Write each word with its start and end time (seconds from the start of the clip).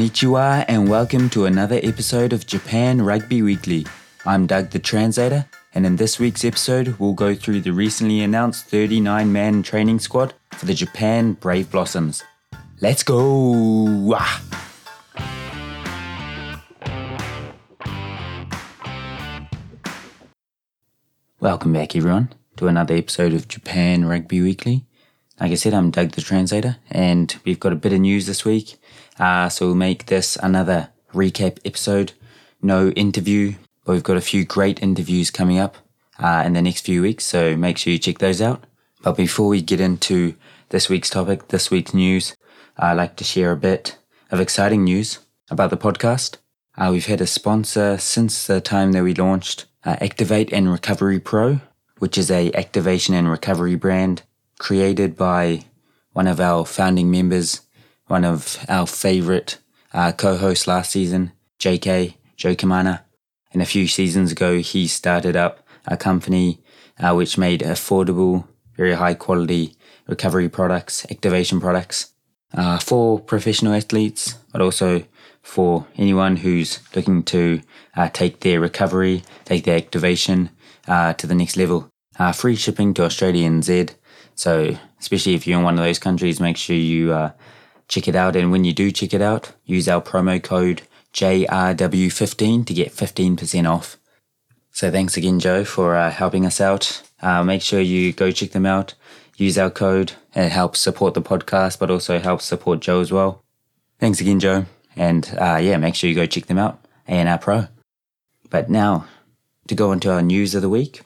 Konnichiwa 0.00 0.64
and 0.66 0.88
welcome 0.88 1.28
to 1.28 1.44
another 1.44 1.78
episode 1.82 2.32
of 2.32 2.46
Japan 2.46 3.02
Rugby 3.02 3.42
Weekly. 3.42 3.86
I'm 4.24 4.46
Doug 4.46 4.70
the 4.70 4.78
Translator, 4.78 5.44
and 5.74 5.84
in 5.84 5.96
this 5.96 6.18
week's 6.18 6.42
episode, 6.42 6.96
we'll 6.98 7.12
go 7.12 7.34
through 7.34 7.60
the 7.60 7.74
recently 7.74 8.22
announced 8.22 8.64
39 8.64 9.30
man 9.30 9.62
training 9.62 9.98
squad 9.98 10.32
for 10.54 10.64
the 10.64 10.72
Japan 10.72 11.34
Brave 11.34 11.70
Blossoms. 11.70 12.24
Let's 12.80 13.02
go! 13.02 14.16
Welcome 21.40 21.74
back, 21.74 21.94
everyone, 21.94 22.32
to 22.56 22.68
another 22.68 22.94
episode 22.94 23.34
of 23.34 23.48
Japan 23.48 24.06
Rugby 24.06 24.40
Weekly. 24.40 24.86
Like 25.40 25.52
I 25.52 25.54
said, 25.54 25.72
I'm 25.72 25.90
Doug 25.90 26.10
the 26.10 26.20
Translator, 26.20 26.76
and 26.90 27.34
we've 27.46 27.58
got 27.58 27.72
a 27.72 27.76
bit 27.76 27.94
of 27.94 28.00
news 28.00 28.26
this 28.26 28.44
week. 28.44 28.76
Uh, 29.18 29.48
so 29.48 29.64
we'll 29.64 29.74
make 29.74 30.04
this 30.06 30.36
another 30.42 30.90
recap 31.14 31.58
episode. 31.64 32.12
No 32.60 32.90
interview, 32.90 33.54
but 33.86 33.92
we've 33.92 34.02
got 34.02 34.18
a 34.18 34.20
few 34.20 34.44
great 34.44 34.82
interviews 34.82 35.30
coming 35.30 35.58
up 35.58 35.78
uh, 36.18 36.42
in 36.44 36.52
the 36.52 36.60
next 36.60 36.84
few 36.84 37.00
weeks, 37.00 37.24
so 37.24 37.56
make 37.56 37.78
sure 37.78 37.90
you 37.90 37.98
check 37.98 38.18
those 38.18 38.42
out. 38.42 38.64
But 39.02 39.16
before 39.16 39.48
we 39.48 39.62
get 39.62 39.80
into 39.80 40.34
this 40.68 40.90
week's 40.90 41.08
topic, 41.08 41.48
this 41.48 41.70
week's 41.70 41.94
news, 41.94 42.36
I'd 42.76 42.98
like 42.98 43.16
to 43.16 43.24
share 43.24 43.52
a 43.52 43.56
bit 43.56 43.96
of 44.30 44.40
exciting 44.40 44.84
news 44.84 45.20
about 45.50 45.70
the 45.70 45.78
podcast. 45.78 46.36
Uh, 46.76 46.90
we've 46.92 47.06
had 47.06 47.22
a 47.22 47.26
sponsor 47.26 47.96
since 47.96 48.46
the 48.46 48.60
time 48.60 48.92
that 48.92 49.02
we 49.02 49.14
launched 49.14 49.64
uh, 49.86 49.96
Activate 50.02 50.52
and 50.52 50.70
Recovery 50.70 51.18
Pro, 51.18 51.62
which 51.96 52.18
is 52.18 52.30
a 52.30 52.52
activation 52.52 53.14
and 53.14 53.30
recovery 53.30 53.74
brand 53.74 54.22
created 54.60 55.16
by 55.16 55.62
one 56.12 56.26
of 56.26 56.38
our 56.38 56.66
founding 56.66 57.10
members, 57.10 57.62
one 58.06 58.24
of 58.24 58.62
our 58.68 58.86
favorite 58.86 59.58
uh, 59.94 60.12
co-hosts 60.12 60.68
last 60.68 60.92
season, 60.92 61.32
JK, 61.58 62.14
Joe 62.36 62.54
Kamana. 62.54 63.00
And 63.52 63.62
a 63.62 63.66
few 63.66 63.88
seasons 63.88 64.30
ago, 64.30 64.58
he 64.58 64.86
started 64.86 65.34
up 65.34 65.66
a 65.86 65.96
company 65.96 66.60
uh, 66.98 67.14
which 67.14 67.38
made 67.38 67.62
affordable, 67.62 68.46
very 68.76 68.92
high 68.92 69.14
quality 69.14 69.74
recovery 70.06 70.48
products, 70.48 71.06
activation 71.10 71.58
products 71.58 72.12
uh, 72.52 72.78
for 72.78 73.18
professional 73.18 73.72
athletes, 73.72 74.34
but 74.52 74.60
also 74.60 75.04
for 75.42 75.86
anyone 75.96 76.36
who's 76.36 76.80
looking 76.94 77.22
to 77.22 77.62
uh, 77.96 78.10
take 78.12 78.40
their 78.40 78.60
recovery, 78.60 79.22
take 79.46 79.64
their 79.64 79.78
activation 79.78 80.50
uh, 80.86 81.14
to 81.14 81.26
the 81.26 81.34
next 81.34 81.56
level. 81.56 81.88
Uh, 82.18 82.32
free 82.32 82.56
shipping 82.56 82.92
to 82.92 83.04
Australia 83.04 83.46
and 83.46 83.64
Z. 83.64 83.86
So, 84.40 84.74
especially 84.98 85.34
if 85.34 85.46
you're 85.46 85.58
in 85.58 85.64
one 85.64 85.78
of 85.78 85.84
those 85.84 85.98
countries, 85.98 86.40
make 86.40 86.56
sure 86.56 86.74
you 86.74 87.12
uh, 87.12 87.32
check 87.88 88.08
it 88.08 88.16
out. 88.16 88.36
And 88.36 88.50
when 88.50 88.64
you 88.64 88.72
do 88.72 88.90
check 88.90 89.12
it 89.12 89.20
out, 89.20 89.52
use 89.66 89.86
our 89.86 90.00
promo 90.00 90.42
code 90.42 90.80
JRW15 91.12 92.64
to 92.64 92.72
get 92.72 92.90
15% 92.90 93.70
off. 93.70 93.98
So, 94.72 94.90
thanks 94.90 95.18
again, 95.18 95.40
Joe, 95.40 95.62
for 95.66 95.94
uh, 95.94 96.10
helping 96.10 96.46
us 96.46 96.58
out. 96.58 97.02
Uh, 97.20 97.44
make 97.44 97.60
sure 97.60 97.80
you 97.80 98.14
go 98.14 98.30
check 98.30 98.52
them 98.52 98.64
out. 98.64 98.94
Use 99.36 99.58
our 99.58 99.68
code. 99.68 100.12
It 100.34 100.48
helps 100.48 100.80
support 100.80 101.12
the 101.12 101.20
podcast, 101.20 101.78
but 101.78 101.90
also 101.90 102.18
helps 102.18 102.46
support 102.46 102.80
Joe 102.80 103.02
as 103.02 103.12
well. 103.12 103.44
Thanks 103.98 104.22
again, 104.22 104.40
Joe. 104.40 104.64
And 104.96 105.36
uh, 105.38 105.58
yeah, 105.60 105.76
make 105.76 105.94
sure 105.94 106.08
you 106.08 106.16
go 106.16 106.24
check 106.24 106.46
them 106.46 106.56
out. 106.56 106.82
ANR 107.06 107.42
Pro. 107.42 107.66
But 108.48 108.70
now, 108.70 109.04
to 109.68 109.74
go 109.74 109.92
into 109.92 110.10
our 110.10 110.22
news 110.22 110.54
of 110.54 110.62
the 110.62 110.70
week. 110.70 111.02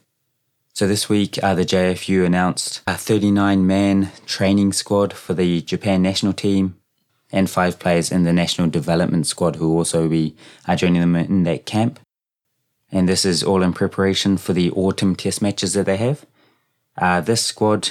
So 0.74 0.88
this 0.88 1.08
week, 1.08 1.38
uh, 1.40 1.54
the 1.54 1.64
JFU 1.64 2.26
announced 2.26 2.82
a 2.84 2.96
39 2.96 3.64
man 3.64 4.10
training 4.26 4.72
squad 4.72 5.12
for 5.12 5.32
the 5.32 5.60
Japan 5.60 6.02
national 6.02 6.32
team 6.32 6.76
and 7.30 7.48
five 7.48 7.78
players 7.78 8.10
in 8.10 8.24
the 8.24 8.32
national 8.32 8.70
development 8.70 9.28
squad 9.28 9.54
who 9.54 9.68
will 9.68 9.76
also 9.78 10.08
be 10.08 10.34
uh, 10.66 10.74
joining 10.74 11.00
them 11.00 11.14
in 11.14 11.44
that 11.44 11.64
camp. 11.64 12.00
And 12.90 13.08
this 13.08 13.24
is 13.24 13.44
all 13.44 13.62
in 13.62 13.72
preparation 13.72 14.36
for 14.36 14.52
the 14.52 14.72
autumn 14.72 15.14
test 15.14 15.40
matches 15.40 15.74
that 15.74 15.86
they 15.86 15.96
have. 15.96 16.26
Uh, 16.98 17.20
this 17.20 17.44
squad 17.44 17.90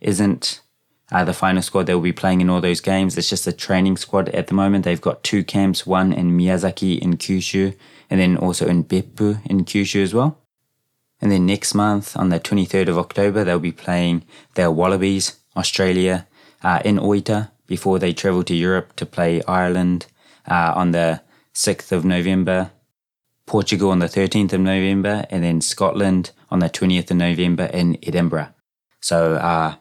isn't 0.00 0.62
uh, 1.10 1.24
the 1.24 1.34
final 1.34 1.60
squad 1.60 1.84
that 1.84 1.96
will 1.96 2.02
be 2.02 2.12
playing 2.12 2.40
in 2.40 2.48
all 2.48 2.62
those 2.62 2.80
games. 2.80 3.18
It's 3.18 3.28
just 3.28 3.46
a 3.46 3.52
training 3.52 3.98
squad 3.98 4.30
at 4.30 4.46
the 4.46 4.54
moment. 4.54 4.86
They've 4.86 4.98
got 4.98 5.22
two 5.22 5.44
camps, 5.44 5.86
one 5.86 6.14
in 6.14 6.30
Miyazaki 6.30 6.98
in 6.98 7.18
Kyushu, 7.18 7.76
and 8.08 8.18
then 8.18 8.38
also 8.38 8.66
in 8.68 8.84
Beppu 8.84 9.44
in 9.44 9.66
Kyushu 9.66 10.02
as 10.02 10.14
well. 10.14 10.41
And 11.22 11.30
then 11.30 11.46
next 11.46 11.72
month, 11.72 12.16
on 12.16 12.30
the 12.30 12.40
23rd 12.40 12.88
of 12.88 12.98
October, 12.98 13.44
they'll 13.44 13.60
be 13.60 13.70
playing 13.72 14.24
their 14.54 14.72
Wallabies, 14.72 15.36
Australia, 15.56 16.26
uh, 16.64 16.80
in 16.84 16.98
Oita 16.98 17.50
before 17.68 18.00
they 18.00 18.12
travel 18.12 18.42
to 18.42 18.54
Europe 18.54 18.96
to 18.96 19.06
play 19.06 19.40
Ireland 19.44 20.06
uh, 20.48 20.72
on 20.74 20.90
the 20.90 21.22
6th 21.54 21.92
of 21.92 22.04
November, 22.04 22.72
Portugal 23.46 23.90
on 23.90 24.00
the 24.00 24.06
13th 24.06 24.52
of 24.52 24.60
November, 24.60 25.24
and 25.30 25.44
then 25.44 25.60
Scotland 25.60 26.32
on 26.50 26.58
the 26.58 26.68
20th 26.68 27.12
of 27.12 27.16
November 27.16 27.66
in 27.66 27.98
Edinburgh. 28.02 28.48
So, 29.00 29.34
uh, 29.34 29.76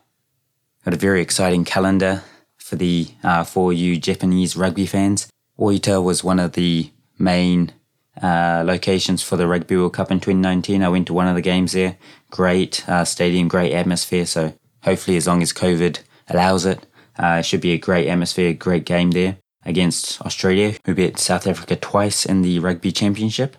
got 0.85 0.93
a 0.93 0.97
very 0.97 1.21
exciting 1.21 1.65
calendar 1.65 2.23
for 2.57 2.75
the 2.75 3.07
uh, 3.23 3.43
for 3.43 3.73
you 3.73 3.97
Japanese 3.97 4.55
rugby 4.55 4.85
fans. 4.85 5.27
Oita 5.59 6.03
was 6.03 6.23
one 6.23 6.39
of 6.39 6.53
the 6.53 6.91
main 7.17 7.73
uh, 8.21 8.63
locations 8.65 9.23
for 9.23 9.37
the 9.37 9.47
Rugby 9.47 9.77
World 9.77 9.93
Cup 9.93 10.11
in 10.11 10.19
2019. 10.19 10.83
I 10.83 10.89
went 10.89 11.07
to 11.07 11.13
one 11.13 11.27
of 11.27 11.35
the 11.35 11.41
games 11.41 11.71
there. 11.73 11.97
Great 12.29 12.87
uh, 12.89 13.05
stadium, 13.05 13.47
great 13.47 13.73
atmosphere. 13.73 14.25
So 14.25 14.53
hopefully, 14.83 15.17
as 15.17 15.27
long 15.27 15.41
as 15.41 15.53
COVID 15.53 15.99
allows 16.29 16.65
it, 16.65 16.85
uh, 17.17 17.37
it 17.39 17.45
should 17.45 17.61
be 17.61 17.71
a 17.71 17.77
great 17.77 18.07
atmosphere, 18.07 18.53
great 18.53 18.85
game 18.85 19.11
there 19.11 19.37
against 19.65 20.21
Australia, 20.21 20.75
who 20.85 20.95
beat 20.95 21.19
South 21.19 21.45
Africa 21.45 21.75
twice 21.75 22.25
in 22.25 22.41
the 22.41 22.59
Rugby 22.59 22.91
Championship. 22.91 23.55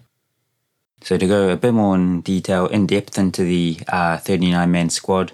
So 1.03 1.17
to 1.17 1.27
go 1.27 1.51
a 1.51 1.57
bit 1.57 1.75
more 1.75 1.95
in 1.97 2.21
detail, 2.21 2.67
in 2.67 2.87
depth 2.87 3.19
into 3.19 3.43
the 3.43 3.77
39-man 3.89 4.87
uh, 4.87 4.91
squad, 4.91 5.33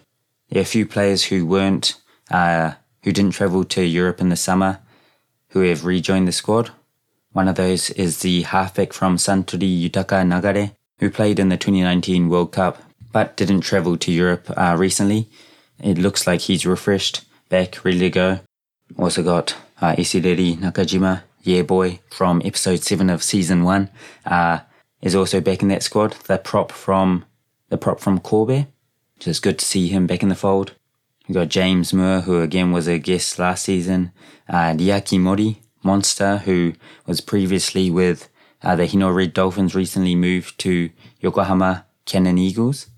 there 0.49 0.61
are 0.61 0.63
a 0.63 0.67
few 0.67 0.87
players 0.87 1.25
who 1.25 1.45
weren't, 1.45 2.01
uh, 2.31 2.73
who 3.03 3.13
didn't 3.13 3.33
travel 3.33 3.65
to 3.65 3.85
Europe 3.85 4.21
in 4.21 4.31
the 4.31 4.37
summer, 4.37 4.81
who 5.51 5.61
have 5.61 5.85
rejoined 5.85 6.27
the 6.27 6.33
squad. 6.33 6.71
One 7.39 7.47
of 7.47 7.55
those 7.55 7.91
is 7.91 8.19
the 8.19 8.43
halfback 8.43 8.93
from 8.93 9.17
Suntory 9.17 9.89
Yutaka 9.89 10.27
Nagare, 10.27 10.73
who 10.99 11.09
played 11.09 11.39
in 11.39 11.51
the 11.51 11.57
2019 11.57 12.29
World 12.29 12.51
Cup 12.51 12.83
but 13.13 13.37
didn't 13.37 13.61
travel 13.61 13.97
to 13.97 14.11
Europe 14.11 14.51
uh, 14.57 14.75
recently. 14.77 15.29
It 15.81 15.99
looks 15.99 16.27
like 16.27 16.41
he's 16.41 16.67
refreshed, 16.67 17.21
back, 17.49 17.85
ready 17.85 18.01
to 18.01 18.11
go. 18.11 18.41
Also 18.99 19.23
got 19.23 19.55
uh, 19.81 19.95
Nakajima, 19.95 21.23
yeah 21.45 21.63
boy, 21.63 22.01
from 22.11 22.43
episode 22.45 22.83
7 22.83 23.09
of 23.09 23.23
season 23.23 23.63
1, 23.63 23.89
uh, 24.27 24.59
is 25.01 25.15
also 25.15 25.41
back 25.41 25.63
in 25.63 25.69
that 25.69 25.85
squad. 25.85 26.17
The 26.27 26.39
prop 26.39 26.73
from 26.73 27.25
the 27.69 27.79
prop 27.79 28.01
from 28.01 28.19
Kobe, 28.19 28.67
which 29.15 29.29
is 29.29 29.39
good 29.39 29.61
to 29.61 29.65
see 29.65 29.87
him 29.87 30.09
back 30.09 30.25
in 30.25 30.29
the 30.29 30.35
fold. 30.35 30.73
We've 31.29 31.37
got 31.37 31.51
James 31.51 31.95
Moore, 31.95 32.23
who 32.23 32.43
again 32.43 32.73
was 32.73 32.89
a 32.89 32.99
guest 32.99 33.39
last 33.39 33.63
season. 33.65 34.11
Uh, 34.49 34.75
Mori, 35.13 35.61
Monster, 35.83 36.39
who 36.39 36.75
was 37.07 37.21
previously 37.21 37.91
with 37.91 38.29
uh, 38.63 38.77
the 38.77 38.85
Hino 38.85 39.15
Red 39.15 39.33
Dolphins, 39.35 39.75
recently 39.75 40.15
moved 40.15 40.59
to 40.61 40.91
Yokohama 41.21 41.87
Canon 42.05 42.39
Eagles. 42.39 42.89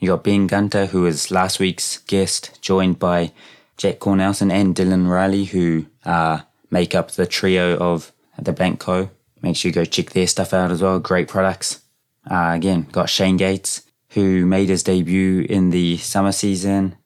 You 0.00 0.08
got 0.08 0.24
Ben 0.24 0.46
Gunter, 0.46 0.86
who 0.86 1.02
was 1.02 1.30
last 1.30 1.58
week's 1.58 1.98
guest, 1.98 2.60
joined 2.62 2.98
by 2.98 3.32
Jack 3.76 3.98
Cornelsen 3.98 4.50
and 4.50 4.74
Dylan 4.74 5.08
Riley, 5.08 5.44
who 5.44 5.86
uh, 6.04 6.40
make 6.70 6.94
up 6.94 7.12
the 7.12 7.26
trio 7.26 7.76
of 7.76 8.12
the 8.38 8.52
Blanco. 8.52 9.10
Make 9.42 9.56
sure 9.56 9.70
you 9.70 9.74
go 9.74 9.84
check 9.84 10.10
their 10.10 10.26
stuff 10.26 10.52
out 10.52 10.70
as 10.70 10.82
well. 10.82 10.98
Great 10.98 11.28
products. 11.28 11.82
Uh, 12.28 12.52
again, 12.54 12.86
got 12.92 13.08
Shane 13.08 13.36
Gates, 13.36 13.82
who 14.10 14.46
made 14.46 14.68
his 14.68 14.82
debut 14.82 15.46
in 15.48 15.70
the 15.70 15.96
summer 15.98 16.32
season. 16.32 16.96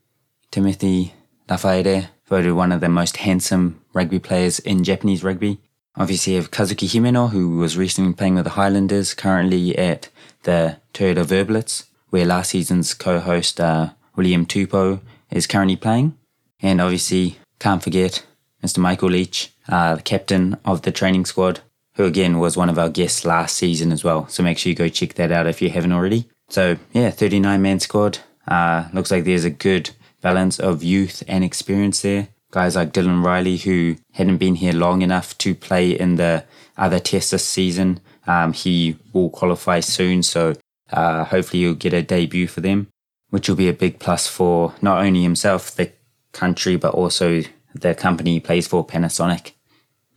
Timothy 0.50 1.14
Lafaele, 1.48 2.08
voted 2.26 2.52
one 2.52 2.72
of 2.72 2.80
the 2.80 2.88
most 2.88 3.18
handsome 3.18 3.80
rugby 3.92 4.18
players 4.18 4.58
in 4.58 4.84
Japanese 4.84 5.22
rugby. 5.22 5.58
Obviously, 5.96 6.32
you 6.32 6.40
have 6.40 6.50
Kazuki 6.50 6.88
Himeno, 6.88 7.30
who 7.30 7.58
was 7.58 7.76
recently 7.76 8.14
playing 8.14 8.36
with 8.36 8.44
the 8.44 8.50
Highlanders, 8.50 9.14
currently 9.14 9.76
at 9.76 10.08
the 10.44 10.78
Toyota 10.94 11.24
Verblitz, 11.24 11.84
where 12.08 12.24
last 12.24 12.50
season's 12.50 12.94
co-host 12.94 13.60
uh, 13.60 13.90
William 14.16 14.46
Tupou 14.46 15.00
is 15.30 15.46
currently 15.46 15.76
playing. 15.76 16.16
And 16.62 16.80
obviously, 16.80 17.36
can't 17.58 17.82
forget 17.82 18.24
Mr. 18.62 18.78
Michael 18.78 19.10
Leitch, 19.10 19.50
uh, 19.68 19.96
the 19.96 20.02
captain 20.02 20.56
of 20.64 20.82
the 20.82 20.92
training 20.92 21.26
squad, 21.26 21.60
who 21.94 22.04
again 22.04 22.38
was 22.38 22.56
one 22.56 22.70
of 22.70 22.78
our 22.78 22.88
guests 22.88 23.24
last 23.24 23.56
season 23.56 23.92
as 23.92 24.02
well. 24.02 24.26
So 24.28 24.42
make 24.42 24.58
sure 24.58 24.70
you 24.70 24.76
go 24.76 24.88
check 24.88 25.14
that 25.14 25.32
out 25.32 25.46
if 25.46 25.60
you 25.60 25.70
haven't 25.70 25.92
already. 25.92 26.28
So 26.48 26.78
yeah, 26.92 27.10
39 27.10 27.60
man 27.60 27.80
squad. 27.80 28.18
Uh, 28.46 28.88
looks 28.92 29.10
like 29.10 29.24
there's 29.24 29.44
a 29.44 29.50
good 29.50 29.90
balance 30.22 30.58
of 30.58 30.82
youth 30.82 31.22
and 31.28 31.44
experience 31.44 32.00
there. 32.00 32.28
Guys 32.50 32.76
like 32.76 32.92
Dylan 32.92 33.24
Riley, 33.24 33.58
who 33.58 33.96
hadn't 34.12 34.38
been 34.38 34.54
here 34.54 34.72
long 34.72 35.02
enough 35.02 35.36
to 35.38 35.54
play 35.54 35.90
in 35.90 36.16
the 36.16 36.44
other 36.76 37.00
tests 37.00 37.32
this 37.32 37.46
season, 37.46 38.00
um, 38.26 38.52
he 38.52 38.96
will 39.12 39.30
qualify 39.30 39.80
soon, 39.80 40.22
so 40.22 40.54
uh, 40.90 41.24
hopefully 41.24 41.62
you'll 41.62 41.74
get 41.74 41.92
a 41.92 42.02
debut 42.02 42.46
for 42.46 42.60
them, 42.60 42.88
which 43.30 43.48
will 43.48 43.56
be 43.56 43.68
a 43.68 43.74
big 43.74 43.98
plus 43.98 44.26
for 44.26 44.74
not 44.80 45.04
only 45.04 45.22
himself, 45.22 45.74
the 45.74 45.92
country, 46.32 46.76
but 46.76 46.94
also 46.94 47.42
the 47.74 47.94
company 47.94 48.34
he 48.34 48.40
plays 48.40 48.66
for, 48.66 48.86
Panasonic. 48.86 49.52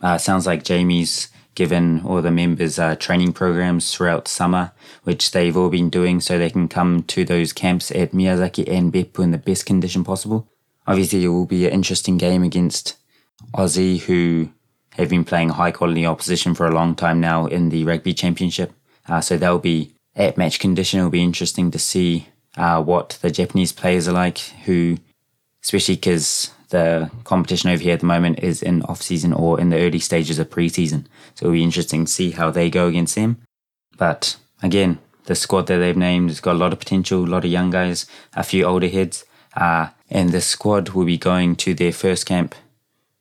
Uh, 0.00 0.18
sounds 0.18 0.46
like 0.46 0.62
Jamie's 0.62 1.28
given 1.56 2.02
all 2.04 2.22
the 2.22 2.30
members 2.30 2.78
uh, 2.78 2.94
training 2.94 3.32
programs 3.32 3.92
throughout 3.92 4.28
summer, 4.28 4.70
which 5.02 5.32
they've 5.32 5.56
all 5.56 5.70
been 5.70 5.90
doing 5.90 6.20
so 6.20 6.38
they 6.38 6.50
can 6.50 6.68
come 6.68 7.02
to 7.02 7.24
those 7.24 7.52
camps 7.52 7.90
at 7.90 8.12
Miyazaki 8.12 8.70
and 8.70 8.92
Beppu 8.92 9.24
in 9.24 9.32
the 9.32 9.38
best 9.38 9.66
condition 9.66 10.04
possible. 10.04 10.46
Obviously, 10.86 11.24
it 11.24 11.28
will 11.28 11.46
be 11.46 11.66
an 11.66 11.72
interesting 11.72 12.18
game 12.18 12.44
against 12.44 12.96
Aussie, 13.54 14.00
who 14.00 14.50
have 14.96 15.08
been 15.08 15.24
playing 15.24 15.48
high 15.48 15.72
quality 15.72 16.06
opposition 16.06 16.54
for 16.54 16.66
a 16.66 16.74
long 16.74 16.94
time 16.94 17.20
now 17.20 17.46
in 17.46 17.70
the 17.70 17.84
rugby 17.84 18.14
championship. 18.14 18.72
Uh, 19.08 19.20
so 19.20 19.36
they'll 19.36 19.58
be 19.58 19.94
at 20.14 20.36
match 20.36 20.60
condition. 20.60 20.98
It'll 20.98 21.10
be 21.10 21.22
interesting 21.24 21.70
to 21.70 21.78
see 21.78 22.28
uh, 22.56 22.82
what 22.82 23.18
the 23.22 23.30
Japanese 23.30 23.72
players 23.72 24.06
are 24.06 24.12
like, 24.12 24.38
who, 24.38 24.98
especially 25.62 25.96
because 25.96 26.50
the 26.68 27.10
competition 27.24 27.70
over 27.70 27.82
here 27.82 27.94
at 27.94 28.00
the 28.00 28.06
moment 28.06 28.40
is 28.40 28.62
in 28.62 28.82
off 28.82 29.02
season 29.02 29.32
or 29.32 29.60
in 29.60 29.70
the 29.70 29.78
early 29.78 29.98
stages 29.98 30.38
of 30.38 30.50
pre-season. 30.50 31.06
So 31.34 31.46
it'll 31.46 31.54
be 31.54 31.62
interesting 31.62 32.06
to 32.06 32.12
see 32.12 32.32
how 32.32 32.50
they 32.50 32.70
go 32.70 32.88
against 32.88 33.14
them. 33.14 33.38
But 33.96 34.36
again, 34.62 34.98
the 35.24 35.34
squad 35.34 35.66
that 35.66 35.78
they've 35.78 35.96
named 35.96 36.30
has 36.30 36.40
got 36.40 36.56
a 36.56 36.58
lot 36.58 36.72
of 36.72 36.78
potential, 36.78 37.24
a 37.24 37.26
lot 37.26 37.44
of 37.44 37.50
young 37.50 37.70
guys, 37.70 38.06
a 38.34 38.42
few 38.42 38.64
older 38.64 38.88
heads. 38.88 39.24
Uh, 39.54 39.88
and 40.10 40.30
the 40.30 40.40
squad 40.40 40.90
will 40.90 41.04
be 41.04 41.18
going 41.18 41.56
to 41.56 41.74
their 41.74 41.92
first 41.92 42.26
camp, 42.26 42.54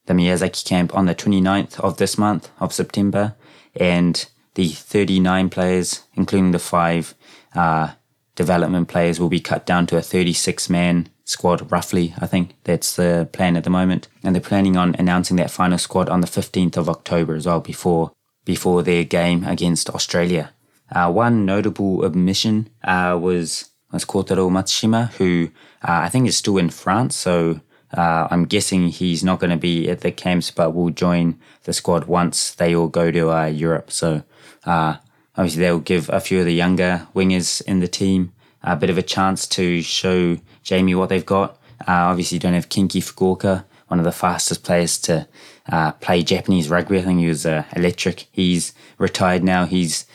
the 0.06 0.14
Miyazaki 0.14 0.66
camp, 0.66 0.96
on 0.96 1.06
the 1.06 1.16
29th 1.16 1.80
of 1.80 1.98
this 1.98 2.18
month 2.18 2.50
of 2.60 2.74
September. 2.74 3.36
And 3.76 4.26
the 4.56 4.70
39 4.70 5.50
players, 5.50 6.04
including 6.14 6.52
the 6.52 6.60
five 6.60 7.16
uh, 7.54 7.94
development 8.36 8.88
players, 8.88 9.20
will 9.20 9.30
be 9.30 9.40
cut 9.40 9.66
down 9.66 9.88
to 9.88 9.98
a 9.98 10.02
36 10.02 10.70
man 10.70 11.10
squad, 11.26 11.72
roughly. 11.72 12.14
I 12.20 12.28
think 12.28 12.56
that's 12.64 12.96
the 12.96 13.28
plan 13.34 13.58
at 13.58 13.64
the 13.64 13.70
moment. 13.70 14.08
And 14.24 14.34
they're 14.34 14.42
planning 14.42 14.78
on 14.78 14.96
announcing 14.98 15.36
that 15.38 15.52
final 15.52 15.78
squad 15.78 16.08
on 16.08 16.22
the 16.22 16.28
15th 16.28 16.78
of 16.78 16.88
October 16.88 17.36
as 17.36 17.46
well, 17.46 17.60
before, 17.60 18.12
before 18.46 18.84
their 18.84 19.04
game 19.04 19.44
against 19.44 19.90
Australia. 19.90 20.52
Uh, 20.92 21.12
one 21.12 21.46
notable 21.46 22.06
omission 22.06 22.70
uh, 22.84 23.18
was, 23.20 23.72
was 23.92 24.06
Kotaro 24.06 24.50
Matsushima, 24.50 25.12
who 25.14 25.50
uh, 25.82 26.02
I 26.06 26.10
think 26.10 26.28
is 26.28 26.38
still 26.38 26.58
in 26.58 26.70
France. 26.70 27.16
So 27.16 27.60
uh, 27.92 28.28
I'm 28.30 28.46
guessing 28.46 28.90
he's 28.90 29.24
not 29.24 29.40
going 29.40 29.50
to 29.50 29.58
be 29.58 29.90
at 29.90 30.02
the 30.02 30.12
camps, 30.12 30.52
but 30.52 30.76
will 30.76 30.92
join 30.92 31.40
the 31.64 31.74
squad 31.74 32.06
once 32.06 32.52
they 32.52 32.76
all 32.76 32.88
go 32.88 33.10
to 33.10 33.32
uh, 33.32 33.46
Europe. 33.46 33.92
So 33.92 34.24
uh, 34.66 34.98
obviously 35.36 35.62
they'll 35.62 35.80
give 35.80 36.10
a 36.10 36.20
few 36.20 36.40
of 36.40 36.46
the 36.46 36.54
younger 36.54 37.08
wingers 37.16 37.62
in 37.64 37.80
the 37.80 37.88
team 37.88 38.32
a 38.66 38.76
bit 38.76 38.90
of 38.90 38.98
a 38.98 39.04
chance 39.04 39.48
to 39.48 39.82
show 39.82 40.38
Jamie 40.64 40.96
what 40.96 41.10
they've 41.10 41.26
got. 41.26 41.52
Uh, 41.88 42.10
obviously, 42.10 42.38
you 42.38 42.40
don't 42.40 42.54
have 42.54 42.70
Kenki 42.70 43.02
Fukuoka, 43.02 43.64
one 43.88 44.00
of 44.00 44.06
the 44.06 44.12
fastest 44.12 44.64
players 44.64 44.98
to 45.00 45.28
uh, 45.72 45.92
play 45.94 46.24
Japanese 46.24 46.70
rugby. 46.70 46.98
I 46.98 47.02
think 47.04 47.20
he 47.20 47.28
was 47.28 47.46
uh, 47.46 47.64
electric. 47.76 48.28
He's 48.32 48.74
retired 48.98 49.44
now. 49.44 49.66
He's 49.66 50.06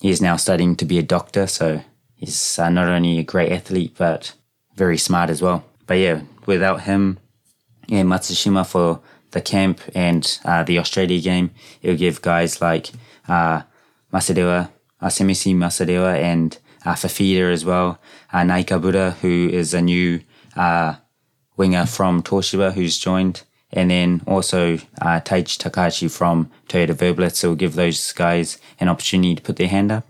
he's 0.00 0.22
now 0.22 0.36
studying 0.36 0.76
to 0.76 0.84
be 0.84 0.98
a 0.98 1.02
doctor. 1.02 1.46
So 1.46 1.82
he's 2.16 2.58
uh, 2.58 2.70
not 2.70 2.88
only 2.88 3.18
a 3.18 3.22
great 3.22 3.52
athlete 3.52 3.94
but 3.98 4.32
very 4.74 4.98
smart 4.98 5.30
as 5.30 5.42
well. 5.42 5.64
But 5.86 5.94
yeah, 5.94 6.22
without 6.46 6.82
him, 6.82 7.18
yeah, 7.86 8.02
Matsushima 8.02 8.66
for 8.66 9.00
the 9.32 9.40
camp 9.40 9.80
and 9.94 10.38
uh, 10.44 10.62
the 10.62 10.78
Australia 10.78 11.20
game, 11.20 11.50
it'll 11.82 11.96
give 11.96 12.22
guys 12.22 12.60
like 12.60 12.90
uh, 13.26 13.62
Masirewa, 14.12 14.70
Asemisi 15.02 15.54
Masirewa, 15.54 16.16
and 16.16 16.58
uh, 16.84 16.94
Fifita 16.94 17.52
as 17.52 17.64
well. 17.64 17.98
Uh, 18.32 18.78
Buddha, 18.78 19.16
who 19.20 19.48
is 19.48 19.74
a 19.74 19.82
new 19.82 20.20
uh, 20.56 20.94
winger 21.56 21.86
from 21.86 22.22
Toshiba 22.22 22.72
who's 22.72 22.98
joined. 22.98 23.42
And 23.70 23.90
then 23.90 24.22
also 24.26 24.76
uh, 25.02 25.20
Taichi 25.20 25.58
Takahashi 25.58 26.08
from 26.08 26.50
Toyota 26.68 26.94
Verblitz. 26.94 27.36
So 27.36 27.48
we'll 27.48 27.56
give 27.56 27.74
those 27.74 28.12
guys 28.12 28.58
an 28.80 28.88
opportunity 28.88 29.34
to 29.34 29.42
put 29.42 29.56
their 29.56 29.68
hand 29.68 29.92
up. 29.92 30.06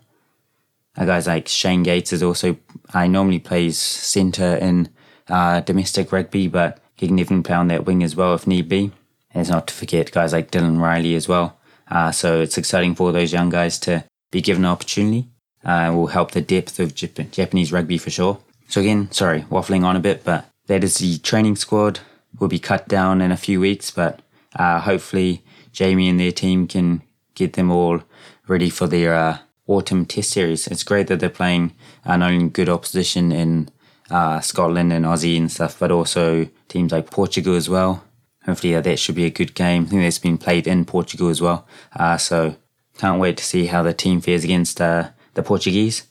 Uh, 0.97 1.05
guys 1.05 1.27
like 1.27 1.49
Shane 1.49 1.83
Gates 1.83 2.13
is 2.13 2.23
also, 2.23 2.57
I 2.95 3.05
uh, 3.05 3.09
normally 3.09 3.41
plays 3.41 3.79
centre 3.79 4.57
in 4.57 4.89
uh, 5.29 5.61
domestic 5.61 6.13
rugby, 6.13 6.47
but 6.47 6.79
he 6.95 7.09
can 7.09 7.19
even 7.19 7.43
play 7.43 7.57
on 7.57 7.69
that 7.69 7.85
wing 7.85 8.03
as 8.03 8.15
well 8.15 8.35
if 8.35 8.47
need 8.47 8.69
be. 8.69 8.93
And 9.33 9.41
it's 9.41 9.51
not 9.51 9.67
to 9.69 9.75
forget 9.75 10.13
guys 10.13 10.33
like 10.33 10.51
Dylan 10.51 10.81
Riley 10.81 11.15
as 11.15 11.29
well. 11.29 11.59
Uh, 11.91 12.13
so 12.13 12.41
it's 12.41 12.59
exciting 12.59 12.95
for 12.95 13.13
those 13.13 13.33
young 13.33 13.51
guys 13.51 13.79
to 13.81 14.05
be 14.31 14.41
given 14.41 14.65
an 14.65 14.71
opportunity 14.71 15.29
uh, 15.65 15.93
will 15.95 16.09
help 16.09 16.33
the 16.33 16.41
depth 16.41 16.79
of 16.81 16.95
Jap- 16.95 17.31
Japanese 17.31 17.73
rugby 17.73 17.99
for 17.99 18.11
sure. 18.11 18.39
So 18.69 18.81
again, 18.81 19.11
sorry, 19.13 19.43
waffling 19.43 19.85
on 19.85 19.97
a 19.97 20.01
bit, 20.01 20.25
but 20.25 20.47
that 20.67 20.85
is 20.85 20.99
the 20.99 21.19
training 21.19 21.57
squad. 21.57 22.01
Will 22.39 22.49
be 22.49 22.59
cut 22.59 22.87
down 22.89 23.21
in 23.21 23.33
a 23.33 23.37
few 23.37 23.59
weeks, 23.59 23.91
but 23.91 24.21
uh, 24.55 24.81
hopefully 24.81 25.43
Jamie 25.73 26.09
and 26.09 26.21
their 26.21 26.33
team 26.33 26.67
can 26.67 27.03
get 27.35 27.55
them 27.55 27.71
all 27.71 28.03
ready 28.47 28.71
for 28.71 28.87
their 28.87 29.15
uh, 29.15 29.39
autumn 29.67 30.05
test 30.05 30.31
series. 30.31 30.67
It's 30.67 30.85
great 30.85 31.07
that 31.07 31.21
they're 31.21 31.31
playing 31.31 31.75
not 32.07 32.23
only 32.23 32.49
good 32.49 32.69
opposition 32.69 33.33
in 33.33 33.71
uh, 34.11 34.41
Scotland 34.41 34.93
and 34.93 35.05
Aussie 35.05 35.37
and 35.37 35.51
stuff, 35.51 35.79
but 35.79 35.91
also 35.91 36.49
teams 36.69 36.93
like 36.93 37.11
Portugal 37.11 37.55
as 37.55 37.69
well. 37.69 38.05
Hopefully 38.45 38.75
uh, 38.75 38.81
that 38.81 38.99
should 38.99 39.15
be 39.15 39.27
a 39.27 39.31
good 39.31 39.55
game. 39.55 39.85
I 39.85 39.87
think 39.87 40.03
that's 40.03 40.19
been 40.19 40.39
played 40.39 40.67
in 40.67 40.85
Portugal 40.85 41.29
as 41.29 41.41
well. 41.41 41.67
Uh, 41.95 42.17
so 42.17 42.57
can't 42.97 43.21
wait 43.21 43.37
to 43.37 43.45
see 43.45 43.67
how 43.67 43.83
the 43.83 43.93
team 43.93 44.21
fares 44.21 44.45
against 44.45 44.81
uh, 44.81 45.11
the 45.39 45.43
Portuguese. 45.45 46.03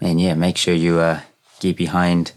And 0.00 0.20
yeah, 0.20 0.34
make 0.34 0.58
sure 0.58 0.74
you 0.74 1.00
uh, 1.00 1.20
get 1.58 1.76
behind 1.76 2.32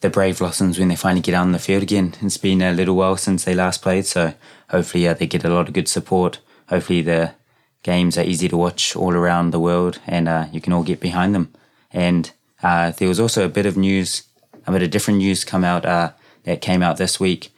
the 0.00 0.08
Brave 0.08 0.38
Blossoms 0.38 0.78
when 0.78 0.88
they 0.88 0.94
finally 0.96 1.20
get 1.20 1.34
out 1.34 1.42
on 1.42 1.52
the 1.52 1.58
field 1.58 1.82
again. 1.82 2.14
It's 2.22 2.36
been 2.36 2.62
a 2.62 2.72
little 2.72 2.94
while 2.94 3.16
since 3.16 3.44
they 3.44 3.54
last 3.54 3.82
played, 3.82 4.06
so 4.06 4.34
hopefully 4.70 5.08
uh, 5.08 5.14
they 5.14 5.26
get 5.26 5.44
a 5.44 5.50
lot 5.50 5.66
of 5.66 5.74
good 5.74 5.88
support. 5.88 6.38
Hopefully 6.68 7.02
the 7.02 7.34
games 7.82 8.16
are 8.16 8.22
easy 8.22 8.48
to 8.48 8.56
watch 8.56 8.94
all 8.94 9.14
around 9.14 9.50
the 9.50 9.58
world 9.58 9.98
and 10.06 10.28
uh, 10.28 10.46
you 10.52 10.60
can 10.60 10.72
all 10.72 10.84
get 10.84 11.00
behind 11.00 11.34
them. 11.34 11.52
And 11.92 12.30
uh, 12.62 12.92
there 12.92 13.08
was 13.08 13.18
also 13.18 13.44
a 13.44 13.48
bit 13.48 13.66
of 13.66 13.76
news, 13.76 14.22
a 14.66 14.72
bit 14.72 14.82
of 14.82 14.90
different 14.90 15.18
news 15.18 15.44
come 15.44 15.64
out 15.64 15.84
uh, 15.84 16.12
that 16.44 16.60
came 16.60 16.84
out 16.84 16.98
this 16.98 17.18
week 17.18 17.52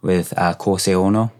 with 0.00 0.32
uh, 0.38 0.54
Kosei 0.54 0.94
Ono, 0.94 1.30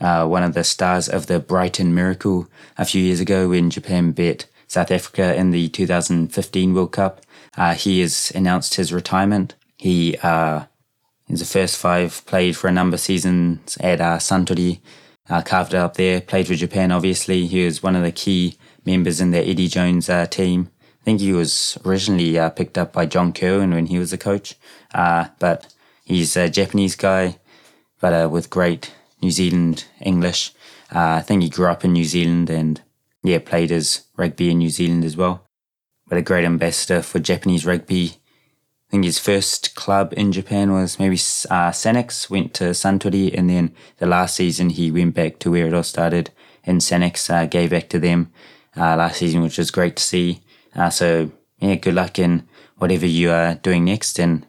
uh, 0.00 0.26
one 0.26 0.42
of 0.42 0.54
the 0.54 0.64
stars 0.64 1.08
of 1.08 1.26
the 1.26 1.38
Brighton 1.38 1.94
Miracle 1.94 2.48
a 2.76 2.84
few 2.84 3.00
years 3.00 3.20
ago 3.20 3.50
when 3.50 3.70
Japan 3.70 4.10
beat 4.10 4.48
South 4.66 4.90
Africa 4.90 5.34
in 5.34 5.50
the 5.50 5.68
2015 5.68 6.74
World 6.74 6.92
Cup. 6.92 7.20
Uh, 7.56 7.74
he 7.74 8.00
has 8.00 8.32
announced 8.34 8.74
his 8.74 8.92
retirement. 8.92 9.54
He 9.76 10.16
uh, 10.22 10.64
is 11.28 11.40
the 11.40 11.46
first 11.46 11.76
five 11.76 12.24
played 12.26 12.56
for 12.56 12.68
a 12.68 12.72
number 12.72 12.94
of 12.94 13.00
seasons 13.00 13.76
at 13.80 14.00
uh, 14.00 14.18
uh, 15.28 15.42
carved 15.42 15.74
it 15.74 15.78
up 15.78 15.94
there, 15.96 16.20
played 16.20 16.46
for 16.46 16.54
Japan, 16.54 16.92
obviously. 16.92 17.46
He 17.46 17.64
was 17.64 17.82
one 17.82 17.96
of 17.96 18.02
the 18.02 18.12
key 18.12 18.56
members 18.84 19.20
in 19.20 19.32
the 19.32 19.44
Eddie 19.44 19.68
Jones 19.68 20.08
uh, 20.08 20.26
team. 20.26 20.70
I 21.02 21.04
think 21.04 21.20
he 21.20 21.32
was 21.32 21.78
originally 21.84 22.38
uh, 22.38 22.50
picked 22.50 22.78
up 22.78 22.92
by 22.92 23.06
John 23.06 23.32
Kirwan 23.32 23.72
when 23.72 23.86
he 23.86 23.98
was 23.98 24.10
the 24.10 24.18
coach, 24.18 24.54
uh, 24.94 25.28
but 25.38 25.72
he's 26.04 26.36
a 26.36 26.48
Japanese 26.48 26.96
guy, 26.96 27.38
but 28.00 28.12
uh, 28.12 28.28
with 28.28 28.50
great 28.50 28.92
New 29.22 29.30
Zealand 29.30 29.86
English. 30.00 30.52
Uh, 30.94 31.18
I 31.18 31.20
think 31.22 31.42
he 31.42 31.48
grew 31.48 31.66
up 31.66 31.84
in 31.84 31.92
New 31.92 32.04
Zealand 32.04 32.50
and 32.50 32.80
yeah, 33.26 33.38
played 33.38 33.72
as 33.72 34.06
rugby 34.16 34.50
in 34.50 34.58
New 34.58 34.70
Zealand 34.70 35.04
as 35.04 35.16
well. 35.16 35.46
But 36.08 36.18
a 36.18 36.22
great 36.22 36.44
ambassador 36.44 37.02
for 37.02 37.18
Japanese 37.18 37.66
rugby. 37.66 38.12
I 38.88 38.90
think 38.90 39.04
his 39.04 39.18
first 39.18 39.74
club 39.74 40.14
in 40.16 40.30
Japan 40.30 40.72
was 40.72 40.98
maybe 40.98 41.16
uh, 41.16 41.72
Sanix, 41.72 42.30
went 42.30 42.54
to 42.54 42.64
Suntory, 42.66 43.36
and 43.36 43.50
then 43.50 43.74
the 43.98 44.06
last 44.06 44.36
season 44.36 44.70
he 44.70 44.92
went 44.92 45.14
back 45.14 45.40
to 45.40 45.50
where 45.50 45.66
it 45.66 45.74
all 45.74 45.82
started 45.82 46.30
in 46.62 46.78
Sanix, 46.78 47.28
uh, 47.28 47.46
gave 47.46 47.70
back 47.70 47.88
to 47.88 47.98
them 47.98 48.30
uh, 48.76 48.96
last 48.96 49.18
season, 49.18 49.42
which 49.42 49.58
was 49.58 49.72
great 49.72 49.96
to 49.96 50.02
see. 50.02 50.40
Uh, 50.74 50.90
so, 50.90 51.32
yeah, 51.58 51.74
good 51.74 51.94
luck 51.94 52.18
in 52.20 52.46
whatever 52.76 53.06
you 53.06 53.30
are 53.32 53.56
doing 53.56 53.84
next, 53.84 54.20
and 54.20 54.46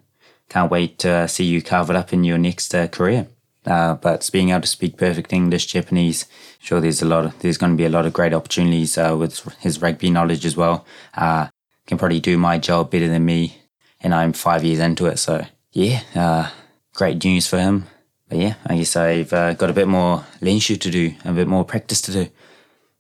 can't 0.50 0.69
wait 0.69 1.00
to 1.00 1.27
see 1.27 1.46
you 1.46 1.63
carve 1.63 1.89
it 1.89 1.96
up 1.96 2.13
in 2.13 2.24
your 2.24 2.38
next 2.38 2.75
uh, 2.75 2.88
career. 2.88 3.27
Uh, 3.67 3.95
but 3.95 4.27
being 4.31 4.50
able 4.50 4.62
to 4.62 4.67
speak 4.67 4.95
perfect 4.95 5.33
English, 5.33 5.65
Japanese, 5.65 6.25
sure 6.57 6.79
there's 6.79 7.01
a 7.01 7.05
lot 7.05 7.25
of, 7.25 7.39
there's 7.39 7.57
going 7.57 7.74
to 7.74 7.77
be 7.77 7.86
a 7.86 7.89
lot 7.89 8.05
of 8.05 8.13
great 8.13 8.33
opportunities 8.33 8.97
uh, 8.97 9.15
with 9.19 9.43
his 9.59 9.81
rugby 9.81 10.09
knowledge 10.09 10.45
as 10.45 10.55
well. 10.55 10.86
Uh, 11.13 11.47
can 11.86 11.97
probably 11.97 12.19
do 12.19 12.38
my 12.38 12.57
job 12.57 12.91
better 12.91 13.07
than 13.07 13.25
me, 13.25 13.62
and 14.01 14.13
I'm 14.15 14.33
five 14.33 14.63
years 14.63 14.79
into 14.79 15.05
it. 15.07 15.17
So 15.17 15.45
yeah, 15.74 16.01
uh, 16.15 16.50
great 16.93 17.24
news 17.24 17.47
for 17.47 17.59
him. 17.59 17.86
But 18.29 18.38
yeah, 18.39 18.55
I 18.65 18.77
guess 18.77 18.95
I've 18.95 19.31
uh, 19.33 19.53
got 19.53 19.69
a 19.69 19.74
bit 19.74 19.88
more 19.88 20.25
renshu 20.41 20.77
to 20.77 20.91
do, 20.91 21.15
a 21.25 21.31
bit 21.31 21.47
more 21.47 21.63
practice 21.63 22.01
to 22.01 22.12
do. 22.12 22.27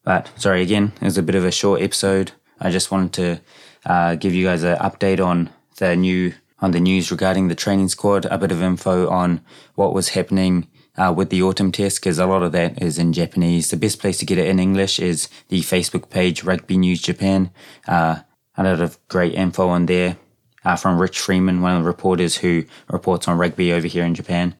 But 0.03 0.29
sorry 0.37 0.61
again, 0.61 0.93
it 1.01 1.05
was 1.05 1.17
a 1.17 1.23
bit 1.23 1.35
of 1.35 1.43
a 1.43 1.51
short 1.51 1.81
episode. 1.81 2.31
I 2.59 2.71
just 2.71 2.91
wanted 2.91 3.13
to 3.13 3.41
uh, 3.85 4.15
give 4.15 4.33
you 4.33 4.45
guys 4.45 4.63
an 4.63 4.77
update 4.77 5.23
on 5.23 5.49
the 5.77 5.95
new 5.95 6.33
on 6.59 6.71
the 6.71 6.79
news 6.79 7.11
regarding 7.11 7.47
the 7.47 7.55
training 7.55 7.89
squad, 7.89 8.25
a 8.25 8.37
bit 8.37 8.51
of 8.51 8.61
info 8.61 9.09
on 9.09 9.41
what 9.75 9.93
was 9.93 10.09
happening 10.09 10.67
uh, 10.97 11.13
with 11.15 11.29
the 11.29 11.41
autumn 11.41 11.71
test, 11.71 11.99
because 11.99 12.17
a 12.17 12.25
lot 12.25 12.43
of 12.43 12.51
that 12.51 12.81
is 12.81 12.97
in 12.97 13.13
Japanese. 13.13 13.69
The 13.69 13.77
best 13.77 13.99
place 13.99 14.17
to 14.19 14.25
get 14.25 14.37
it 14.37 14.47
in 14.47 14.59
English 14.59 14.99
is 14.99 15.29
the 15.49 15.61
Facebook 15.61 16.09
page 16.09 16.43
Rugby 16.43 16.77
News 16.77 17.01
Japan. 17.01 17.51
Uh, 17.87 18.21
a 18.57 18.63
lot 18.63 18.81
of 18.81 18.97
great 19.07 19.35
info 19.35 19.69
on 19.69 19.85
there 19.85 20.17
uh, 20.65 20.75
from 20.75 20.99
Rich 20.99 21.19
Freeman, 21.19 21.61
one 21.61 21.75
of 21.75 21.83
the 21.83 21.87
reporters 21.87 22.37
who 22.37 22.65
reports 22.89 23.27
on 23.27 23.37
rugby 23.37 23.71
over 23.71 23.87
here 23.87 24.03
in 24.03 24.15
Japan. 24.15 24.55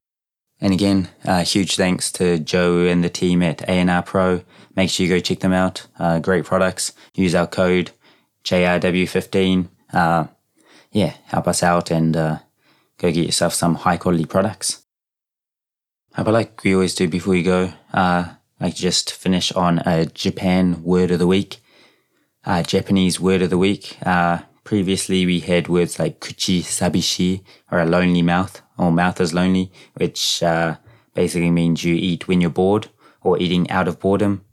And 0.60 0.72
again, 0.72 1.08
uh, 1.24 1.44
huge 1.44 1.76
thanks 1.76 2.10
to 2.12 2.38
Joe 2.38 2.86
and 2.86 3.04
the 3.04 3.10
team 3.10 3.42
at 3.42 3.58
ANR 3.68 4.04
Pro. 4.04 4.42
Make 4.74 4.90
sure 4.90 5.06
you 5.06 5.12
go 5.12 5.20
check 5.20 5.40
them 5.40 5.52
out. 5.52 5.86
Uh, 5.98 6.18
great 6.18 6.44
products. 6.44 6.92
Use 7.14 7.34
our 7.34 7.46
code 7.46 7.92
JRW15. 8.44 9.68
Uh, 10.94 10.98
yeah, 10.98 11.14
help 11.26 11.48
us 11.48 11.62
out 11.62 11.90
and 11.90 12.16
uh, 12.16 12.38
go 12.98 13.12
get 13.12 13.26
yourself 13.26 13.54
some 13.54 13.76
high 13.76 13.96
quality 13.96 14.24
products. 14.24 14.84
But 16.16 16.32
like 16.32 16.64
we 16.64 16.74
always 16.74 16.94
do 16.94 17.08
before 17.08 17.32
we 17.32 17.42
go, 17.42 17.72
uh, 17.92 18.34
like 18.60 18.74
just 18.74 19.12
finish 19.12 19.52
on 19.52 19.78
a 19.86 20.06
Japan 20.06 20.82
word 20.82 21.10
of 21.10 21.18
the 21.18 21.26
week, 21.26 21.58
uh, 22.44 22.62
Japanese 22.62 23.20
word 23.20 23.42
of 23.42 23.50
the 23.50 23.58
week. 23.58 23.98
Uh, 24.04 24.40
previously 24.64 25.24
we 25.24 25.40
had 25.40 25.68
words 25.68 25.98
like 25.98 26.20
kuchi 26.20 26.60
sabishi 26.60 27.42
or 27.70 27.78
a 27.78 27.86
lonely 27.86 28.22
mouth 28.22 28.62
or 28.76 28.90
mouth 28.90 29.20
is 29.20 29.32
lonely, 29.32 29.70
which 29.94 30.42
uh, 30.42 30.76
basically 31.14 31.50
means 31.50 31.84
you 31.84 31.94
eat 31.94 32.26
when 32.26 32.40
you're 32.40 32.50
bored 32.50 32.88
or 33.22 33.38
eating 33.38 33.70
out 33.70 33.86
of 33.86 34.00
boredom. 34.00 34.44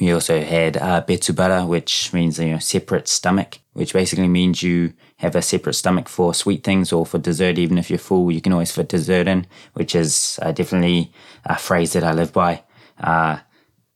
We 0.00 0.12
also 0.12 0.42
had 0.42 0.76
uh, 0.76 1.02
betsubara, 1.02 1.66
which 1.66 2.12
means 2.12 2.38
you 2.38 2.52
know 2.52 2.58
separate 2.58 3.08
stomach, 3.08 3.60
which 3.72 3.94
basically 3.94 4.28
means 4.28 4.62
you 4.62 4.92
have 5.18 5.34
a 5.34 5.42
separate 5.42 5.74
stomach 5.74 6.08
for 6.08 6.34
sweet 6.34 6.62
things 6.62 6.92
or 6.92 7.06
for 7.06 7.18
dessert. 7.18 7.58
Even 7.58 7.78
if 7.78 7.90
you're 7.90 7.98
full, 7.98 8.30
you 8.30 8.40
can 8.40 8.52
always 8.52 8.72
fit 8.72 8.88
dessert 8.88 9.26
in, 9.26 9.46
which 9.72 9.94
is 9.94 10.38
uh, 10.42 10.52
definitely 10.52 11.12
a 11.44 11.56
phrase 11.56 11.92
that 11.94 12.04
I 12.04 12.12
live 12.12 12.32
by. 12.32 12.62
Uh, 12.98 13.38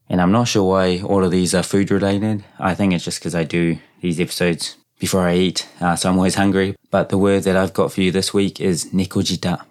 and 0.09 0.21
I'm 0.21 0.33
not 0.33 0.49
sure 0.49 0.69
why 0.69 1.01
all 1.03 1.25
of 1.25 1.31
these 1.31 1.55
are 1.55 1.63
food 1.63 1.91
related. 1.91 2.45
I 2.59 2.75
think 2.75 2.93
it's 2.93 3.05
just 3.05 3.21
because 3.21 3.35
I 3.35 3.45
do 3.45 3.79
these 4.01 4.19
episodes 4.19 4.77
before 4.99 5.27
I 5.27 5.37
eat, 5.37 5.69
uh, 5.81 5.97
so 5.97 6.11
I'm 6.11 6.17
always 6.17 6.35
hungry. 6.35 6.77
But 6.91 7.09
the 7.09 7.19
word 7.19 7.45
that 7.45 7.57
I've 7.57 7.73
got 7.73 7.93
for 7.93 8.01
you 8.01 8.11
this 8.11 8.35
week 8.35 8.61
is 8.61 8.87
nekojita. 8.87 9.65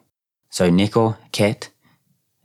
So 0.50 0.72
neko, 0.72 1.18
cat, 1.32 1.70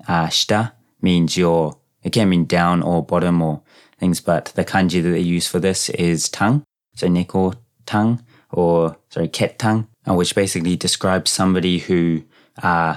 uh, 0.07 0.27
shita 0.27 0.73
means 1.01 1.37
your, 1.37 1.79
it 2.03 2.13
can 2.13 2.29
mean 2.29 2.45
down 2.45 2.83
or 2.83 3.03
bottom 3.03 3.41
or 3.41 3.63
things, 3.99 4.21
but 4.21 4.53
the 4.55 4.65
kanji 4.65 5.03
that 5.03 5.11
they 5.11 5.21
use 5.21 5.47
for 5.47 5.59
this 5.59 5.89
is 5.91 6.29
tongue. 6.29 6.65
So 6.95 7.07
neko 7.09 7.57
tongue 7.87 8.23
or 8.55 8.97
sorry, 9.11 9.29
tongue, 9.29 9.89
uh, 10.09 10.15
which 10.15 10.35
basically 10.35 10.77
describes 10.77 11.31
somebody 11.31 11.79
who, 11.79 12.23
uh, 12.63 12.97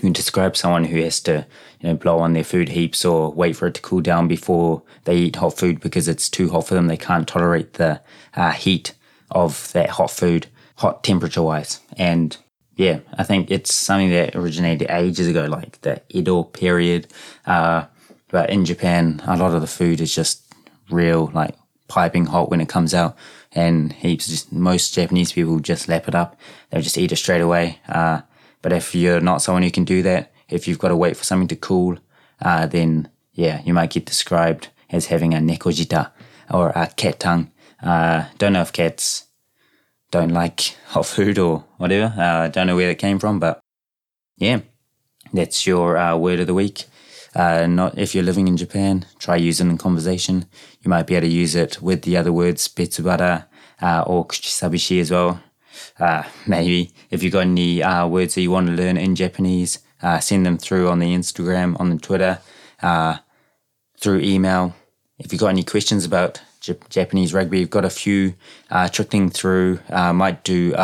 who 0.00 0.10
describes 0.10 0.60
someone 0.60 0.84
who 0.84 1.00
has 1.02 1.20
to, 1.20 1.46
you 1.80 1.88
know, 1.88 1.94
blow 1.94 2.18
on 2.18 2.32
their 2.34 2.44
food 2.44 2.68
heaps 2.70 3.04
or 3.04 3.32
wait 3.32 3.56
for 3.56 3.66
it 3.66 3.74
to 3.74 3.80
cool 3.80 4.00
down 4.00 4.28
before 4.28 4.82
they 5.04 5.16
eat 5.16 5.36
hot 5.36 5.56
food 5.56 5.80
because 5.80 6.08
it's 6.08 6.28
too 6.28 6.50
hot 6.50 6.66
for 6.66 6.74
them. 6.74 6.86
They 6.86 6.96
can't 6.96 7.26
tolerate 7.26 7.74
the 7.74 8.00
uh, 8.34 8.52
heat 8.52 8.94
of 9.30 9.72
that 9.72 9.90
hot 9.90 10.10
food, 10.10 10.46
hot 10.76 11.02
temperature 11.02 11.42
wise. 11.42 11.80
And 11.96 12.36
yeah, 12.76 13.00
I 13.16 13.22
think 13.22 13.50
it's 13.50 13.72
something 13.72 14.10
that 14.10 14.34
originated 14.34 14.90
ages 14.90 15.28
ago, 15.28 15.46
like 15.46 15.80
the 15.82 16.02
Edo 16.10 16.42
period. 16.42 17.06
Uh, 17.46 17.86
but 18.28 18.50
in 18.50 18.64
Japan, 18.64 19.22
a 19.26 19.36
lot 19.36 19.54
of 19.54 19.60
the 19.60 19.66
food 19.66 20.00
is 20.00 20.14
just 20.14 20.52
real, 20.90 21.30
like 21.32 21.54
piping 21.88 22.26
hot 22.26 22.50
when 22.50 22.60
it 22.60 22.68
comes 22.68 22.94
out. 22.94 23.16
And 23.54 23.92
heaps, 23.92 24.26
just 24.26 24.52
most 24.52 24.94
Japanese 24.94 25.32
people 25.32 25.60
just 25.60 25.88
lap 25.88 26.08
it 26.08 26.14
up. 26.14 26.36
They'll 26.70 26.82
just 26.82 26.98
eat 26.98 27.12
it 27.12 27.16
straight 27.16 27.40
away. 27.40 27.78
Uh, 27.88 28.22
but 28.62 28.72
if 28.72 28.94
you're 28.94 29.20
not 29.20 29.42
someone 29.42 29.62
who 29.62 29.70
can 29.70 29.84
do 29.84 30.02
that, 30.02 30.32
if 30.48 30.66
you've 30.66 30.78
got 30.78 30.88
to 30.88 30.96
wait 30.96 31.16
for 31.16 31.24
something 31.24 31.48
to 31.48 31.56
cool, 31.56 31.98
uh, 32.40 32.66
then 32.66 33.08
yeah, 33.32 33.62
you 33.64 33.74
might 33.74 33.90
get 33.90 34.06
described 34.06 34.68
as 34.90 35.06
having 35.06 35.34
a 35.34 35.38
nekojita 35.38 36.10
or 36.50 36.70
a 36.70 36.88
cat 36.96 37.20
tongue. 37.20 37.50
Uh, 37.82 38.26
don't 38.38 38.52
know 38.52 38.62
if 38.62 38.72
cats 38.72 39.26
don't 40.10 40.30
like 40.30 40.60
hot 40.86 41.06
food 41.06 41.38
or 41.38 41.64
whatever. 41.76 42.14
I 42.16 42.46
uh, 42.46 42.48
don't 42.48 42.66
know 42.66 42.76
where 42.76 42.90
it 42.90 42.98
came 42.98 43.18
from, 43.18 43.38
but 43.38 43.60
yeah, 44.36 44.60
that's 45.32 45.66
your 45.66 45.96
uh, 45.96 46.16
word 46.16 46.40
of 46.40 46.46
the 46.46 46.54
week. 46.54 46.84
Uh, 47.34 47.66
not 47.66 47.98
if 47.98 48.14
you're 48.14 48.24
living 48.24 48.46
in 48.46 48.56
Japan, 48.56 49.06
try 49.18 49.36
using 49.36 49.70
in 49.70 49.78
conversation. 49.78 50.46
You 50.82 50.88
might 50.88 51.06
be 51.06 51.16
able 51.16 51.26
to 51.26 51.32
use 51.32 51.54
it 51.54 51.82
with 51.82 52.02
the 52.02 52.16
other 52.16 52.32
words 52.32 52.68
betsubara 52.68 53.46
uh, 53.82 54.04
or 54.06 54.26
kuchisabishi 54.26 55.00
as 55.00 55.10
well. 55.10 55.42
Uh, 55.98 56.22
maybe 56.46 56.92
if 57.10 57.22
you've 57.22 57.32
got 57.32 57.40
any 57.40 57.82
uh, 57.82 58.06
words 58.06 58.34
that 58.34 58.42
you 58.42 58.50
want 58.50 58.68
to 58.68 58.72
learn 58.72 58.96
in 58.96 59.16
Japanese, 59.16 59.80
uh, 60.02 60.20
send 60.20 60.46
them 60.46 60.58
through 60.58 60.88
on 60.88 61.00
the 61.00 61.14
Instagram, 61.14 61.78
on 61.80 61.90
the 61.90 61.98
Twitter, 61.98 62.38
uh, 62.82 63.18
through 63.98 64.20
email. 64.20 64.74
If 65.18 65.32
you've 65.32 65.40
got 65.40 65.48
any 65.48 65.64
questions 65.64 66.04
about 66.04 66.40
J- 66.60 66.78
Japanese 66.88 67.34
rugby. 67.34 67.58
We've 67.58 67.70
got 67.70 67.84
a 67.84 67.90
few 67.90 68.34
trickling 68.92 69.30
through. 69.30 69.80
Might 69.90 70.44
do 70.44 70.74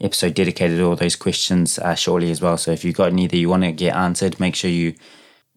episode 0.00 0.34
dedicated 0.34 0.78
to 0.78 0.84
all 0.84 0.96
those 0.96 1.16
questions 1.16 1.78
shortly 1.96 2.30
as 2.30 2.40
well. 2.40 2.56
So 2.56 2.72
if 2.72 2.84
you've 2.84 2.96
got 2.96 3.12
any 3.12 3.26
that 3.26 3.36
you 3.36 3.48
want 3.48 3.64
to 3.64 3.72
get 3.72 3.94
answered, 3.94 4.38
make 4.40 4.54
sure 4.54 4.70
you 4.70 4.94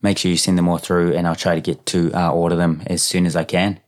make 0.01 0.17
sure 0.17 0.31
you 0.31 0.37
send 0.37 0.57
them 0.57 0.67
all 0.67 0.77
through, 0.77 1.13
and 1.13 1.27
I'll 1.27 1.35
try 1.35 1.55
to 1.55 1.61
get 1.61 1.85
to 1.87 2.11
uh, 2.13 2.31
order 2.31 2.55
them 2.55 2.83
as 2.87 3.03
soon 3.03 3.25
as 3.25 3.35
I 3.35 3.43
can. 3.43 3.79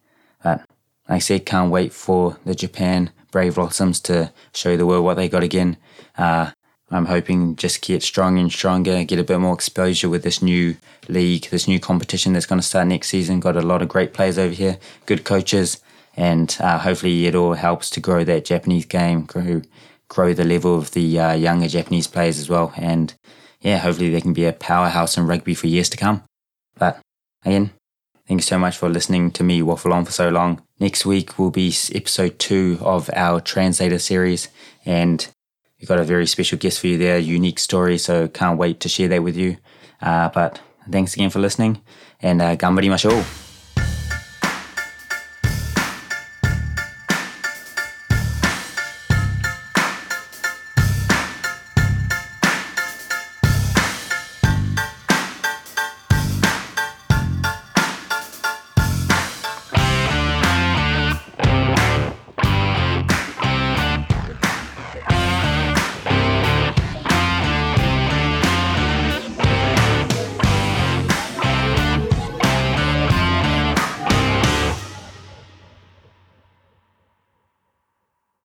But 0.44 0.60
like 1.08 1.18
I 1.18 1.20
said, 1.20 1.46
can't 1.46 1.72
wait 1.72 1.94
for 1.94 2.38
the 2.46 2.56
Japan 2.56 3.12
Brave 3.32 3.56
Blossoms 3.56 4.00
to 4.02 4.32
show 4.54 4.78
the 4.78 4.86
world 4.86 5.06
what 5.06 5.16
they 5.16 5.30
got 5.30 5.44
again. 5.44 5.78
Uh, 6.18 6.52
I'm 6.92 7.06
hoping 7.06 7.56
just 7.56 7.82
get 7.82 8.02
stronger 8.02 8.42
and 8.42 8.52
stronger, 8.52 9.04
get 9.04 9.20
a 9.20 9.24
bit 9.24 9.40
more 9.40 9.54
exposure 9.54 10.10
with 10.10 10.24
this 10.24 10.42
new 10.42 10.76
league, 11.08 11.48
this 11.50 11.68
new 11.68 11.80
competition 11.80 12.34
that's 12.34 12.48
going 12.48 12.60
to 12.60 12.66
start 12.66 12.88
next 12.88 13.10
season. 13.10 13.40
Got 13.40 13.58
a 13.58 13.62
lot 13.62 13.84
of 13.84 13.90
great 13.90 14.14
players 14.14 14.40
over 14.40 14.54
here, 14.54 14.80
good 15.06 15.24
coaches, 15.24 15.82
and 16.18 16.58
uh, 16.60 16.80
hopefully 16.80 17.28
it 17.28 17.36
all 17.36 17.54
helps 17.54 17.92
to 17.92 18.00
grow 18.00 18.24
that 18.24 18.46
Japanese 18.46 18.86
game, 18.86 19.26
grow, 19.26 19.62
grow 20.08 20.34
the 20.34 20.44
level 20.44 20.76
of 20.76 20.92
the 20.92 21.20
uh, 21.20 21.34
younger 21.34 21.68
Japanese 21.68 22.08
players 22.08 22.40
as 22.40 22.50
well. 22.50 22.74
And 22.76 23.14
yeah, 23.62 23.78
hopefully 23.78 24.10
they 24.10 24.22
can 24.22 24.34
be 24.34 24.46
a 24.46 24.54
powerhouse 24.54 25.18
in 25.18 25.28
rugby 25.28 25.54
for 25.54 25.68
years 25.68 25.90
to 25.90 25.98
come. 25.98 26.24
But 26.78 27.00
again, 27.44 27.72
thanks 28.28 28.46
so 28.46 28.58
much 28.58 28.78
for 28.78 28.90
listening 28.90 29.32
to 29.32 29.44
me 29.44 29.62
waffle 29.62 29.94
on 29.94 30.06
for 30.06 30.12
so 30.12 30.30
long. 30.30 30.62
Next 30.80 31.06
week 31.06 31.38
will 31.38 31.52
be 31.52 31.76
episode 31.94 32.40
two 32.40 32.78
of 32.82 33.10
our 33.14 33.42
translator 33.42 34.00
series, 34.00 34.48
and 34.86 35.28
we've 35.80 35.90
got 35.90 36.00
a 36.00 36.04
very 36.04 36.26
special 36.26 36.58
guest 36.58 36.80
for 36.80 36.88
you 36.88 36.98
there, 36.98 37.20
unique 37.20 37.60
story, 37.60 37.98
so 37.98 38.28
can't 38.28 38.58
wait 38.58 38.80
to 38.82 38.90
share 38.90 39.10
that 39.10 39.24
with 39.24 39.36
you. 39.36 39.58
Uh, 40.02 40.30
but 40.30 40.62
thanks 40.90 41.14
again 41.14 41.30
for 41.30 41.40
listening, 41.40 41.82
and 42.22 42.42
uh, 42.42 42.56
gambarimashou. 42.56 43.49